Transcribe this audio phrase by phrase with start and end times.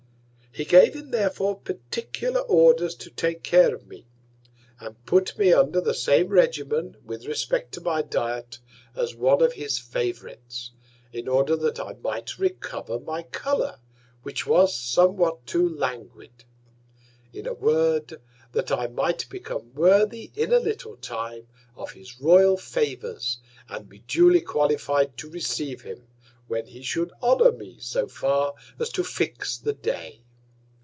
[0.53, 4.05] He gave him therefore particular Orders to take care of me,
[4.81, 8.59] and put me under the same Regimen, with respect to my Diet,
[8.93, 10.71] as one of his Favourites,
[11.13, 13.79] in order that I might recover my Colour,
[14.23, 16.43] which was somewhat too languid;
[17.31, 18.19] in a Word,
[18.51, 21.47] that I might become worthy in a little Time
[21.77, 23.37] of his Royal Favours,
[23.69, 26.07] and be duely qualified to receive him,
[26.49, 30.23] when he should honour me so far as to fix the Day.